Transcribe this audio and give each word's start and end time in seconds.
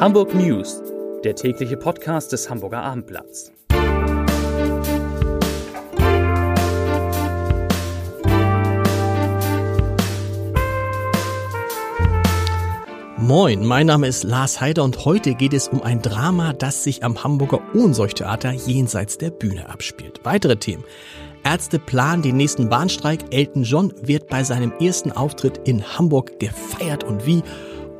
Hamburg 0.00 0.34
News, 0.34 0.82
der 1.24 1.34
tägliche 1.34 1.76
Podcast 1.76 2.32
des 2.32 2.48
Hamburger 2.48 2.80
Abendblatts. 2.80 3.52
Moin, 13.18 13.66
mein 13.66 13.88
Name 13.88 14.06
ist 14.06 14.24
Lars 14.24 14.62
Heider 14.62 14.84
und 14.84 15.04
heute 15.04 15.34
geht 15.34 15.52
es 15.52 15.68
um 15.68 15.82
ein 15.82 16.00
Drama, 16.00 16.54
das 16.54 16.82
sich 16.82 17.04
am 17.04 17.22
Hamburger 17.22 17.60
Ohnsorgtheater 17.74 18.52
jenseits 18.52 19.18
der 19.18 19.28
Bühne 19.28 19.68
abspielt. 19.68 20.20
Weitere 20.22 20.56
Themen. 20.56 20.84
Ärzte 21.44 21.78
planen 21.78 22.22
den 22.22 22.38
nächsten 22.38 22.70
Bahnstreik. 22.70 23.34
Elton 23.34 23.64
John 23.64 23.92
wird 24.00 24.28
bei 24.28 24.44
seinem 24.44 24.72
ersten 24.80 25.12
Auftritt 25.12 25.60
in 25.68 25.84
Hamburg 25.98 26.40
gefeiert 26.40 27.04
und 27.04 27.26
wie. 27.26 27.42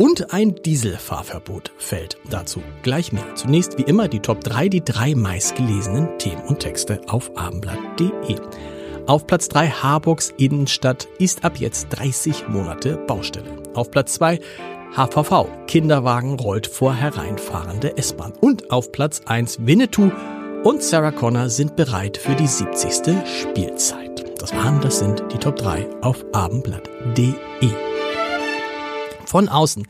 Und 0.01 0.33
ein 0.33 0.55
Dieselfahrverbot 0.55 1.73
fällt. 1.77 2.16
Dazu 2.30 2.63
gleich 2.83 3.13
mehr. 3.13 3.35
Zunächst 3.35 3.77
wie 3.77 3.83
immer 3.83 4.09
die 4.09 4.21
Top 4.21 4.43
3, 4.43 4.71
die 4.71 4.83
drei 4.83 5.15
meistgelesenen 5.15 6.19
Themen 6.19 6.41
und 6.45 6.61
Texte 6.61 7.02
auf 7.07 7.37
abendblatt.de. 7.37 8.37
Auf 9.07 9.27
Platz 9.27 9.51
3 9.51 9.69
Harburgs 9.69 10.33
Innenstadt 10.39 11.07
ist 11.19 11.45
ab 11.45 11.59
jetzt 11.59 11.89
30 11.91 12.49
Monate 12.49 12.97
Baustelle. 12.97 13.63
Auf 13.74 13.91
Platz 13.91 14.15
2 14.15 14.41
HVV 14.97 15.66
Kinderwagen 15.66 16.41
rollt 16.41 16.67
vor 16.67 16.95
hereinfahrende 16.95 17.99
S-Bahn. 17.99 18.33
Und 18.41 18.71
auf 18.71 18.93
Platz 18.93 19.21
1 19.27 19.67
Winnetou 19.67 20.11
und 20.65 20.83
Sarah 20.83 21.13
Connor 21.13 21.51
sind 21.51 21.77
bereit 21.77 22.17
für 22.17 22.35
die 22.35 22.46
70. 22.46 23.17
Spielzeit. 23.27 24.24
Das 24.41 24.55
waren, 24.55 24.80
das 24.80 24.99
sind 24.99 25.23
die 25.30 25.39
Top 25.39 25.57
3 25.57 25.87
auf 26.01 26.24
abendblatt.de. 26.33 27.90
Von 29.31 29.49
außen 29.49 29.87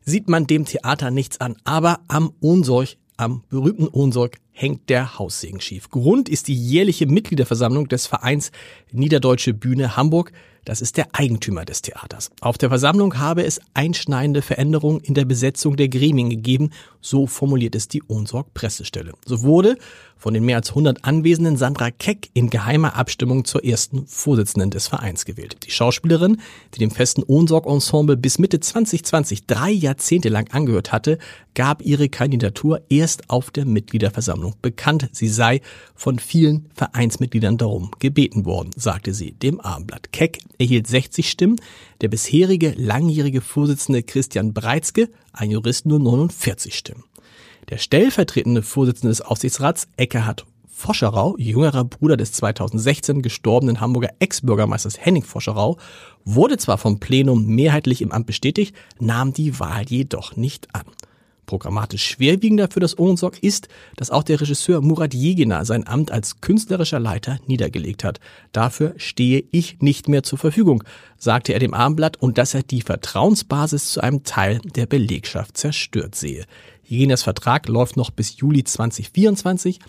sieht 0.00 0.30
man 0.30 0.46
dem 0.46 0.64
Theater 0.64 1.10
nichts 1.10 1.42
an, 1.42 1.56
aber 1.64 2.00
am 2.08 2.32
Ohnsorg, 2.40 2.96
am 3.18 3.42
berühmten 3.50 3.86
Ohnsorg 3.86 4.38
hängt 4.58 4.88
der 4.88 5.18
Haussegen 5.18 5.60
schief. 5.60 5.88
Grund 5.88 6.28
ist 6.28 6.48
die 6.48 6.54
jährliche 6.54 7.06
Mitgliederversammlung 7.06 7.88
des 7.88 8.08
Vereins 8.08 8.50
Niederdeutsche 8.90 9.54
Bühne 9.54 9.96
Hamburg, 9.96 10.32
das 10.64 10.82
ist 10.82 10.98
der 10.98 11.08
Eigentümer 11.12 11.64
des 11.64 11.80
Theaters. 11.80 12.30
Auf 12.42 12.58
der 12.58 12.68
Versammlung 12.68 13.16
habe 13.18 13.42
es 13.42 13.58
einschneidende 13.72 14.42
Veränderungen 14.42 15.00
in 15.00 15.14
der 15.14 15.24
Besetzung 15.24 15.76
der 15.76 15.88
Gremien 15.88 16.28
gegeben, 16.28 16.72
so 17.00 17.26
formuliert 17.26 17.74
es 17.74 17.88
die 17.88 18.02
Ohnsorg 18.02 18.52
Pressestelle. 18.52 19.12
So 19.24 19.42
wurde 19.42 19.78
von 20.18 20.34
den 20.34 20.44
mehr 20.44 20.56
als 20.56 20.70
100 20.70 21.04
Anwesenden 21.04 21.56
Sandra 21.56 21.90
Keck 21.90 22.28
in 22.34 22.50
geheimer 22.50 22.96
Abstimmung 22.96 23.46
zur 23.46 23.64
ersten 23.64 24.06
Vorsitzenden 24.06 24.70
des 24.70 24.88
Vereins 24.88 25.24
gewählt. 25.24 25.56
Die 25.64 25.70
Schauspielerin, 25.70 26.38
die 26.74 26.80
dem 26.80 26.90
festen 26.90 27.22
Ohnsorg-Ensemble 27.22 28.18
bis 28.18 28.38
Mitte 28.38 28.60
2020 28.60 29.46
drei 29.46 29.70
Jahrzehnte 29.70 30.28
lang 30.28 30.50
angehört 30.50 30.92
hatte, 30.92 31.18
gab 31.54 31.82
ihre 31.82 32.08
Kandidatur 32.10 32.82
erst 32.90 33.30
auf 33.30 33.50
der 33.50 33.64
Mitgliederversammlung 33.64 34.47
bekannt. 34.56 35.08
Sie 35.12 35.28
sei 35.28 35.60
von 35.94 36.18
vielen 36.18 36.66
Vereinsmitgliedern 36.74 37.58
darum 37.58 37.90
gebeten 37.98 38.44
worden, 38.44 38.70
sagte 38.76 39.14
sie 39.14 39.32
dem 39.32 39.60
Abendblatt. 39.60 40.12
Keck 40.12 40.38
erhielt 40.58 40.86
60 40.86 41.28
Stimmen, 41.28 41.60
der 42.00 42.08
bisherige 42.08 42.74
langjährige 42.76 43.40
Vorsitzende 43.40 44.02
Christian 44.02 44.52
Breitzke, 44.52 45.08
ein 45.32 45.50
Jurist, 45.50 45.86
nur 45.86 45.98
49 45.98 46.74
Stimmen. 46.74 47.04
Der 47.68 47.78
stellvertretende 47.78 48.62
Vorsitzende 48.62 49.10
des 49.10 49.20
Aufsichtsrats, 49.20 49.88
Eckhard 49.96 50.46
Foscherau, 50.78 51.36
jüngerer 51.38 51.84
Bruder 51.84 52.16
des 52.16 52.30
2016 52.32 53.20
gestorbenen 53.20 53.80
Hamburger 53.80 54.10
Ex-Bürgermeisters 54.20 55.04
Henning 55.04 55.24
Foscherau, 55.24 55.76
wurde 56.24 56.56
zwar 56.56 56.78
vom 56.78 57.00
Plenum 57.00 57.46
mehrheitlich 57.46 58.00
im 58.00 58.12
Amt 58.12 58.26
bestätigt, 58.26 58.76
nahm 59.00 59.32
die 59.32 59.58
Wahl 59.58 59.84
jedoch 59.88 60.36
nicht 60.36 60.72
an. 60.76 60.84
Programmatisch 61.48 62.04
schwerwiegender 62.04 62.68
für 62.70 62.78
das 62.78 62.96
Ohnsorg 62.96 63.42
ist, 63.42 63.66
dass 63.96 64.10
auch 64.10 64.22
der 64.22 64.40
Regisseur 64.40 64.80
Murat 64.80 65.14
Jegina 65.14 65.64
sein 65.64 65.84
Amt 65.88 66.12
als 66.12 66.40
künstlerischer 66.40 67.00
Leiter 67.00 67.40
niedergelegt 67.48 68.04
hat. 68.04 68.20
Dafür 68.52 68.94
stehe 68.98 69.42
ich 69.50 69.80
nicht 69.80 70.06
mehr 70.06 70.22
zur 70.22 70.38
Verfügung, 70.38 70.84
sagte 71.16 71.54
er 71.54 71.58
dem 71.58 71.74
Abendblatt 71.74 72.18
und 72.18 72.38
dass 72.38 72.54
er 72.54 72.62
die 72.62 72.82
Vertrauensbasis 72.82 73.92
zu 73.92 74.00
einem 74.00 74.22
Teil 74.22 74.60
der 74.76 74.86
Belegschaft 74.86 75.56
zerstört 75.56 76.14
sehe. 76.14 76.44
Jeginas 76.84 77.22
Vertrag 77.22 77.66
läuft 77.66 77.96
noch 77.96 78.10
bis 78.10 78.38
Juli 78.38 78.62
2024. 78.62 79.80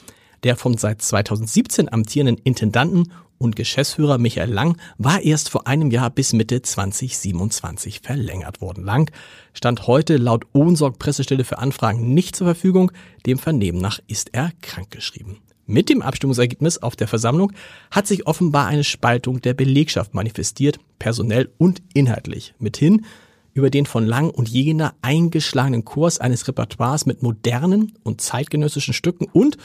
Der 0.43 0.55
vom 0.55 0.77
seit 0.77 1.01
2017 1.01 1.91
amtierenden 1.91 2.37
Intendanten 2.43 3.11
und 3.37 3.55
Geschäftsführer 3.55 4.17
Michael 4.17 4.51
Lang 4.51 4.77
war 4.97 5.21
erst 5.21 5.49
vor 5.49 5.65
einem 5.65 5.91
Jahr 5.91 6.09
bis 6.09 6.33
Mitte 6.33 6.61
2027 6.61 8.01
verlängert 8.01 8.61
worden. 8.61 8.83
Lang 8.83 9.11
stand 9.53 9.87
heute 9.87 10.17
laut 10.17 10.45
Ohnsorg 10.53 10.99
Pressestelle 10.99 11.43
für 11.43 11.57
Anfragen 11.57 12.13
nicht 12.13 12.35
zur 12.35 12.47
Verfügung. 12.47 12.91
Dem 13.25 13.39
Vernehmen 13.39 13.79
nach 13.79 13.99
ist 14.07 14.29
er 14.33 14.51
krankgeschrieben. 14.61 15.37
Mit 15.65 15.89
dem 15.89 16.01
Abstimmungsergebnis 16.01 16.79
auf 16.79 16.95
der 16.95 17.07
Versammlung 17.07 17.53
hat 17.91 18.07
sich 18.07 18.27
offenbar 18.27 18.67
eine 18.67 18.83
Spaltung 18.83 19.39
der 19.39 19.53
Belegschaft 19.53 20.13
manifestiert, 20.13 20.79
personell 20.97 21.51
und 21.57 21.81
inhaltlich. 21.93 22.55
Mithin 22.57 23.05
über 23.53 23.69
den 23.69 23.85
von 23.85 24.05
Lang 24.05 24.29
und 24.31 24.49
Jegener 24.49 24.95
eingeschlagenen 25.01 25.85
Kurs 25.85 26.19
eines 26.19 26.47
Repertoires 26.47 27.05
mit 27.05 27.21
modernen 27.21 27.93
und 28.03 28.21
zeitgenössischen 28.21 28.93
Stücken 28.93 29.25
und 29.25 29.57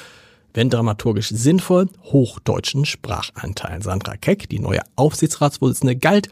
wenn 0.55 0.71
dramaturgisch 0.71 1.29
sinnvoll, 1.29 1.89
hochdeutschen 2.05 2.87
Sprachanteilen. 2.87 3.83
Sandra 3.83 4.17
Keck, 4.17 4.49
die 4.49 4.61
neue 4.61 4.81
Aufsichtsratsvorsitzende, 4.97 5.97
galt 5.97 6.29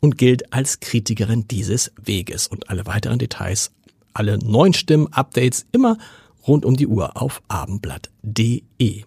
und 0.00 0.16
gilt 0.16 0.52
als 0.52 0.80
Kritikerin 0.80 1.46
dieses 1.48 1.92
Weges. 2.02 2.46
Und 2.46 2.70
alle 2.70 2.86
weiteren 2.86 3.18
Details, 3.18 3.72
alle 4.14 4.38
neuen 4.38 4.72
Stimmen, 4.72 5.12
Updates 5.12 5.66
immer 5.72 5.98
rund 6.46 6.64
um 6.64 6.76
die 6.76 6.86
Uhr 6.86 7.20
auf 7.20 7.42
abendblatt.de. 7.48 9.04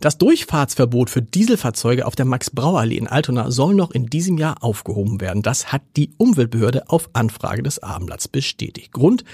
Das 0.00 0.16
Durchfahrtsverbot 0.16 1.10
für 1.10 1.22
Dieselfahrzeuge 1.22 2.06
auf 2.06 2.14
der 2.14 2.24
Max-Brauer-Allee 2.24 2.96
in 2.96 3.08
Altona 3.08 3.50
soll 3.50 3.74
noch 3.74 3.90
in 3.90 4.06
diesem 4.06 4.38
Jahr 4.38 4.62
aufgehoben 4.62 5.20
werden. 5.20 5.42
Das 5.42 5.72
hat 5.72 5.82
die 5.96 6.10
Umweltbehörde 6.18 6.88
auf 6.88 7.10
Anfrage 7.14 7.64
des 7.64 7.80
Abendblatts 7.80 8.28
bestätigt. 8.28 8.92
Grund 8.92 9.24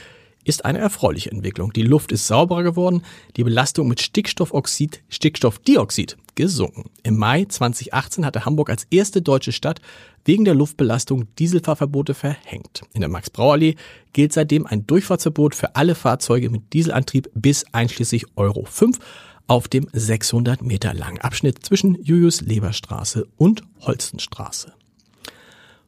ist 0.45 0.65
eine 0.65 0.79
erfreuliche 0.79 1.31
Entwicklung. 1.31 1.73
Die 1.73 1.83
Luft 1.83 2.13
ist 2.13 2.27
sauberer 2.27 2.63
geworden, 2.63 3.03
die 3.37 3.45
Belastung 3.45 3.89
mit 3.89 4.01
Stickstoffoxid, 4.01 5.03
Stickstoffdioxid 5.09 6.17
gesunken. 6.35 6.91
Im 7.03 7.17
Mai 7.17 7.45
2018 7.45 8.27
hatte 8.27 8.45
Hamburg 8.45 8.71
als 8.71 8.87
erste 8.91 9.23
deutsche 9.23 9.53
Stadt 9.53 9.81
wegen 10.25 10.45
der 10.45 10.55
Luftbelastung 10.55 11.27
Dieselfahrverbote 11.39 12.15
verhängt. 12.15 12.83
In 12.93 13.01
der 13.01 13.11
Max-Brauer-Allee 13.11 13.77
gilt 14.13 14.33
seitdem 14.33 14.67
ein 14.67 14.87
Durchfahrtsverbot 14.87 15.55
für 15.55 15.77
alle 15.77 15.95
Fahrzeuge 15.95 16.51
mit 16.51 16.73
Dieselantrieb 16.73 17.31
bis 17.35 17.65
einschließlich 17.73 18.27
Euro 18.37 18.65
5 18.65 18.99
auf 19.47 19.69
dem 19.69 19.89
600 19.93 20.63
Meter 20.63 20.95
langen 20.95 21.21
Abschnitt 21.21 21.65
zwischen 21.65 22.03
Julius-Leber-Straße 22.03 23.27
und 23.37 23.63
Holstenstraße. 23.81 24.73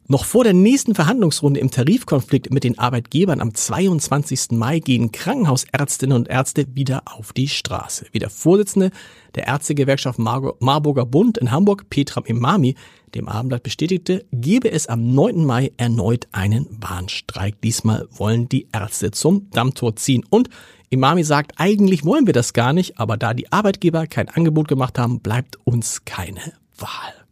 Noch 0.08 0.24
vor 0.24 0.44
der 0.44 0.52
nächsten 0.52 0.94
Verhandlungsrunde 0.94 1.58
im 1.58 1.72
Tarifkonflikt 1.72 2.52
mit 2.52 2.62
den 2.62 2.78
Arbeitgebern 2.78 3.40
am 3.40 3.52
22. 3.52 4.52
Mai 4.52 4.78
gehen 4.78 5.10
Krankenhausärztinnen 5.10 6.16
und 6.16 6.28
Ärzte 6.28 6.64
wieder 6.76 7.02
auf 7.06 7.32
die 7.32 7.48
Straße. 7.48 8.06
Wie 8.12 8.20
der 8.20 8.30
Vorsitzende 8.30 8.92
der 9.34 9.48
Ärztegewerkschaft 9.48 10.20
Marburger 10.20 11.06
Bund 11.06 11.38
in 11.38 11.50
Hamburg, 11.50 11.90
Petram 11.90 12.24
Imami, 12.24 12.76
dem 13.16 13.26
Abendblatt 13.28 13.64
bestätigte, 13.64 14.24
gebe 14.30 14.70
es 14.70 14.86
am 14.86 15.12
9. 15.12 15.44
Mai 15.44 15.72
erneut 15.76 16.28
einen 16.30 16.68
Warnstreik. 16.70 17.60
Diesmal 17.60 18.06
wollen 18.12 18.48
die 18.48 18.68
Ärzte 18.72 19.10
zum 19.10 19.50
Dammtor 19.50 19.96
ziehen. 19.96 20.24
Und 20.30 20.50
Imami 20.88 21.24
sagt, 21.24 21.54
eigentlich 21.56 22.04
wollen 22.04 22.26
wir 22.26 22.32
das 22.32 22.52
gar 22.52 22.72
nicht, 22.72 23.00
aber 23.00 23.16
da 23.16 23.34
die 23.34 23.50
Arbeitgeber 23.50 24.06
kein 24.06 24.28
Angebot 24.28 24.68
gemacht 24.68 25.00
haben, 25.00 25.18
bleibt 25.18 25.58
uns 25.64 26.04
keine 26.04 26.52
Wahl. 26.78 27.25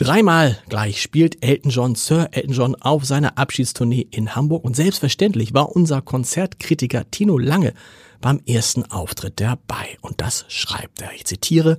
Dreimal 0.00 0.56
gleich 0.70 1.02
spielt 1.02 1.44
Elton 1.44 1.70
John, 1.70 1.94
Sir 1.94 2.30
Elton 2.32 2.54
John 2.54 2.74
auf 2.76 3.04
seiner 3.04 3.36
Abschiedstournee 3.36 4.06
in 4.10 4.34
Hamburg 4.34 4.64
und 4.64 4.74
selbstverständlich 4.74 5.52
war 5.52 5.76
unser 5.76 6.00
Konzertkritiker 6.00 7.10
Tino 7.10 7.36
Lange 7.36 7.74
beim 8.22 8.40
ersten 8.46 8.90
Auftritt 8.90 9.40
dabei 9.40 9.98
und 10.00 10.22
das 10.22 10.46
schreibt 10.48 11.02
er. 11.02 11.12
Ich 11.12 11.26
zitiere, 11.26 11.76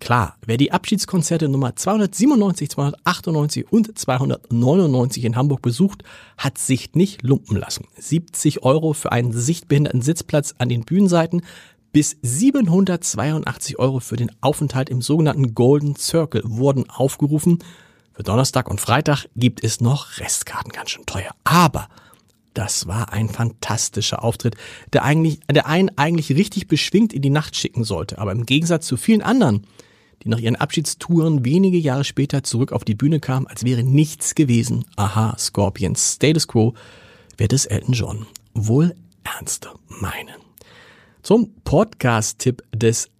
Klar, 0.00 0.36
wer 0.46 0.56
die 0.56 0.72
Abschiedskonzerte 0.72 1.48
Nummer 1.48 1.76
297, 1.76 2.70
298 2.70 3.70
und 3.70 3.98
299 3.98 5.24
in 5.24 5.36
Hamburg 5.36 5.60
besucht, 5.60 6.04
hat 6.38 6.56
sich 6.56 6.94
nicht 6.94 7.22
lumpen 7.22 7.56
lassen. 7.58 7.84
70 7.98 8.62
Euro 8.62 8.92
für 8.92 9.12
einen 9.12 9.32
sichtbehinderten 9.32 10.00
Sitzplatz 10.00 10.54
an 10.56 10.68
den 10.68 10.84
Bühnenseiten 10.84 11.42
bis 11.92 12.16
782 12.22 13.78
Euro 13.78 14.00
für 14.00 14.16
den 14.16 14.30
Aufenthalt 14.40 14.90
im 14.90 15.02
sogenannten 15.02 15.54
Golden 15.54 15.96
Circle 15.96 16.42
wurden 16.44 16.88
aufgerufen. 16.90 17.58
Für 18.12 18.22
Donnerstag 18.22 18.68
und 18.68 18.80
Freitag 18.80 19.26
gibt 19.36 19.62
es 19.62 19.80
noch 19.80 20.18
Restkarten 20.18 20.72
ganz 20.72 20.90
schön 20.90 21.06
teuer. 21.06 21.30
Aber 21.44 21.88
das 22.54 22.88
war 22.88 23.12
ein 23.12 23.28
fantastischer 23.28 24.24
Auftritt, 24.24 24.56
der 24.92 25.04
eigentlich, 25.04 25.40
der 25.50 25.66
einen 25.66 25.96
eigentlich 25.96 26.30
richtig 26.30 26.66
beschwingt 26.66 27.12
in 27.12 27.22
die 27.22 27.30
Nacht 27.30 27.54
schicken 27.54 27.84
sollte. 27.84 28.18
Aber 28.18 28.32
im 28.32 28.46
Gegensatz 28.46 28.86
zu 28.86 28.96
vielen 28.96 29.22
anderen, 29.22 29.66
die 30.24 30.28
nach 30.28 30.40
ihren 30.40 30.56
Abschiedstouren 30.56 31.44
wenige 31.44 31.78
Jahre 31.78 32.04
später 32.04 32.42
zurück 32.42 32.72
auf 32.72 32.84
die 32.84 32.96
Bühne 32.96 33.20
kamen, 33.20 33.46
als 33.46 33.64
wäre 33.64 33.84
nichts 33.84 34.34
gewesen. 34.34 34.84
Aha, 34.96 35.36
Scorpions, 35.38 36.14
Status 36.14 36.48
Quo, 36.48 36.74
wird 37.36 37.52
es 37.52 37.66
Elton 37.66 37.94
John 37.94 38.26
wohl 38.54 38.96
ernster 39.22 39.74
meinen. 39.88 40.47
Zum 41.28 41.52
Podcast-Tipp 41.62 42.62
des 42.74 43.10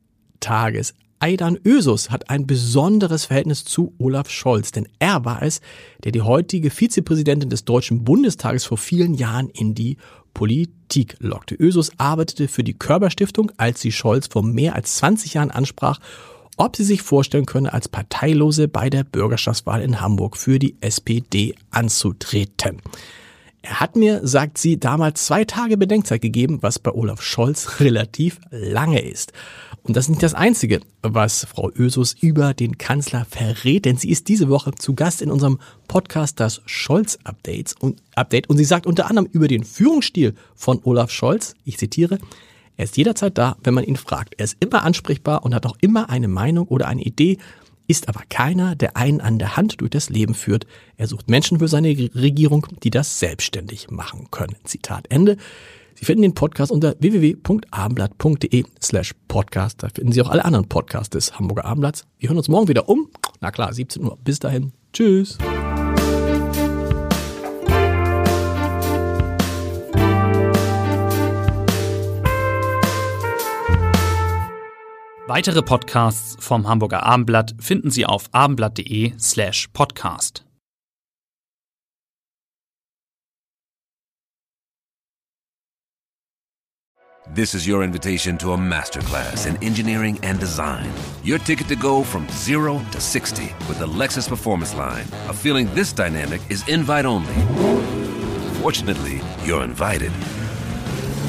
Tages. 0.40 0.94
Aidan 1.20 1.58
Ösus 1.62 2.08
hat 2.08 2.31
ein 2.31 2.46
besonderes 2.46 3.26
Verhältnis 3.26 3.66
zu 3.66 3.93
Olaf 3.99 4.31
Scholz, 4.31 4.72
denn 4.72 4.88
er 4.99 5.26
war 5.26 5.43
es, 5.43 5.60
der 6.05 6.12
die 6.12 6.22
heutige 6.22 6.70
Vizepräsidentin 6.70 7.50
des 7.50 7.66
Deutschen 7.66 8.05
Bundestages 8.05 8.64
vor 8.64 8.78
vielen 8.78 9.12
Jahren 9.12 9.50
in 9.50 9.75
die 9.75 9.99
Politik 10.32 11.16
lockte. 11.19 11.55
Ösus 11.56 11.90
arbeitete 11.99 12.49
für 12.49 12.64
die 12.64 12.78
Körperstiftung, 12.78 13.52
als 13.58 13.82
sie 13.82 13.93
Scholz 13.93 14.28
vor 14.28 14.43
mehr 14.43 14.75
als 14.75 14.96
20 14.96 15.34
Jahren 15.34 15.50
ansprach, 15.50 16.00
ob 16.56 16.76
sie 16.76 16.84
sich 16.84 17.02
vorstellen 17.02 17.44
könne, 17.44 17.75
als 17.75 17.90
Parteilose 17.90 18.69
bei 18.69 18.88
der 18.88 19.04
Bürgerschaftswahl 19.04 19.82
in 19.82 20.00
Hamburg 20.00 20.38
für 20.38 20.58
die 20.58 20.78
SPD 20.81 21.54
anzutreten. 21.72 22.81
Er 23.68 23.80
hat 23.80 23.96
mir, 23.96 24.26
sagt 24.26 24.56
sie, 24.56 24.80
damals 24.80 25.26
zwei 25.26 25.44
Tage 25.44 25.76
Bedenkzeit 25.76 26.22
gegeben, 26.22 26.58
was 26.62 26.78
bei 26.78 26.90
Olaf 26.90 27.20
Scholz 27.20 27.80
relativ 27.80 28.40
lange 28.50 29.02
ist. 29.02 29.34
Und 29.82 29.94
das 29.94 30.06
ist 30.06 30.08
nicht 30.08 30.22
das 30.22 30.32
Einzige, 30.32 30.80
was 31.02 31.44
Frau 31.44 31.70
Ösus 31.76 32.14
über 32.18 32.54
den 32.54 32.78
Kanzler 32.78 33.26
verrät, 33.28 33.84
denn 33.84 33.98
sie 33.98 34.08
ist 34.08 34.28
diese 34.28 34.48
Woche 34.48 34.70
zu 34.72 34.94
Gast 34.94 35.20
in 35.20 35.30
unserem 35.30 35.58
Podcast 35.86 36.40
das 36.40 36.62
Scholz 36.64 37.18
Updates 37.24 37.74
und 37.78 38.02
Update 38.14 38.48
und 38.48 38.56
sie 38.56 38.64
sagt 38.64 38.86
unter 38.86 39.10
anderem 39.10 39.28
über 39.30 39.48
den 39.48 39.64
Führungsstil 39.64 40.34
von 40.54 40.80
Olaf 40.84 41.10
Scholz, 41.10 41.54
ich 41.64 41.76
zitiere, 41.76 42.18
er 42.78 42.84
ist 42.84 42.96
jederzeit 42.96 43.36
da, 43.36 43.58
wenn 43.62 43.74
man 43.74 43.84
ihn 43.84 43.96
fragt. 43.96 44.34
Er 44.38 44.44
ist 44.44 44.56
immer 44.60 44.82
ansprechbar 44.82 45.44
und 45.44 45.54
hat 45.54 45.66
auch 45.66 45.76
immer 45.82 46.08
eine 46.08 46.28
Meinung 46.28 46.68
oder 46.68 46.88
eine 46.88 47.02
Idee, 47.02 47.36
ist 47.88 48.08
aber 48.08 48.23
keiner, 48.29 48.76
der 48.76 48.96
einen 48.96 49.20
an 49.20 49.38
der 49.38 49.56
Hand 49.56 49.81
durch 49.81 49.90
das 49.90 50.11
Leben 50.11 50.35
führt. 50.35 50.67
Er 50.96 51.08
sucht 51.08 51.29
Menschen 51.29 51.58
für 51.58 51.69
seine 51.69 51.88
Regierung, 51.88 52.67
die 52.85 52.90
das 52.90 53.19
selbstständig 53.19 53.90
machen 53.90 54.29
können. 54.31 54.55
Zitat 54.62 55.06
Ende. 55.08 55.37
Sie 55.94 56.05
finden 56.05 56.23
den 56.23 56.35
Podcast 56.35 56.70
unter 56.70 56.94
www.abendblatt.de 57.00 58.64
slash 58.81 59.14
podcast. 59.26 59.82
Da 59.82 59.88
finden 59.88 60.12
Sie 60.12 60.23
auch 60.23 60.31
alle 60.31 60.44
anderen 60.44 60.69
Podcasts 60.69 61.11
des 61.11 61.37
Hamburger 61.37 61.64
Abendblatts. 61.64 62.05
Wir 62.19 62.29
hören 62.29 62.38
uns 62.38 62.49
morgen 62.49 62.69
wieder 62.69 62.88
um. 62.88 63.08
Na 63.40 63.50
klar, 63.50 63.73
17 63.73 64.05
Uhr. 64.05 64.17
Bis 64.23 64.38
dahin. 64.38 64.73
Tschüss. 64.93 65.38
Weitere 75.28 75.60
Podcasts 75.60 76.38
vom 76.40 76.66
Hamburger 76.66 77.02
Abendblatt 77.02 77.54
finden 77.60 77.90
Sie 77.90 78.06
auf 78.06 78.30
abendblatt.de 78.32 79.12
slash 79.19 79.69
podcast. 79.75 80.42
This 87.34 87.52
is 87.52 87.66
your 87.66 87.82
invitation 87.82 88.38
to 88.38 88.54
a 88.54 88.56
masterclass 88.56 89.46
in 89.46 89.62
engineering 89.62 90.19
and 90.22 90.40
design. 90.40 90.90
Your 91.22 91.38
ticket 91.38 91.69
to 91.69 91.76
go 91.76 92.02
from 92.02 92.26
zero 92.30 92.80
to 92.92 92.98
60 92.98 93.54
with 93.69 93.78
the 93.78 93.86
Lexus 93.86 94.26
Performance 94.26 94.75
Line. 94.75 95.04
A 95.28 95.34
feeling 95.34 95.69
this 95.75 95.92
dynamic 95.92 96.40
is 96.48 96.66
invite 96.69 97.04
only. 97.04 97.34
Fortunately, 98.62 99.20
you're 99.44 99.62
invited. 99.62 100.10